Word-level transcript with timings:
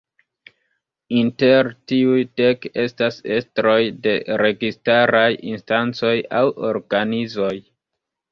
Inter 1.17 1.67
tiuj 1.91 2.21
dek 2.41 2.63
estas 2.83 3.19
estroj 3.35 3.77
de 4.07 4.15
registaraj 4.43 5.27
instancoj 5.53 6.15
aŭ 6.41 6.45
organizoj. 6.73 7.55